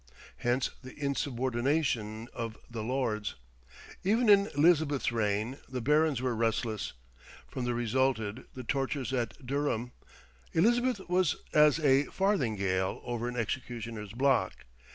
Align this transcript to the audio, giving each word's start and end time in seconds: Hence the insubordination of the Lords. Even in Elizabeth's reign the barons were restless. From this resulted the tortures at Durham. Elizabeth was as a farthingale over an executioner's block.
Hence 0.37 0.71
the 0.83 0.97
insubordination 0.97 2.27
of 2.33 2.57
the 2.67 2.81
Lords. 2.81 3.35
Even 4.03 4.29
in 4.29 4.47
Elizabeth's 4.57 5.11
reign 5.11 5.59
the 5.69 5.79
barons 5.79 6.23
were 6.23 6.33
restless. 6.35 6.93
From 7.47 7.65
this 7.65 7.73
resulted 7.75 8.45
the 8.55 8.63
tortures 8.63 9.13
at 9.13 9.45
Durham. 9.45 9.91
Elizabeth 10.53 11.01
was 11.07 11.35
as 11.53 11.77
a 11.79 12.05
farthingale 12.05 12.99
over 13.03 13.27
an 13.27 13.37
executioner's 13.37 14.13
block. 14.13 14.65